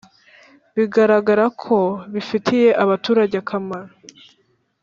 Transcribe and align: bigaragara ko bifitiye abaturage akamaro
bigaragara 0.75 1.45
ko 1.63 1.77
bifitiye 2.13 2.69
abaturage 2.83 3.35
akamaro 3.41 3.91